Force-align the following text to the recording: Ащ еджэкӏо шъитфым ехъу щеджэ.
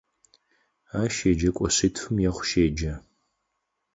Ащ 1.01 1.15
еджэкӏо 1.29 1.67
шъитфым 1.75 2.15
ехъу 2.27 2.45
щеджэ. 2.49 2.93